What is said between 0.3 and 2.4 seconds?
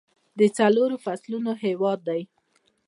د څلورو فصلونو هیواد دی.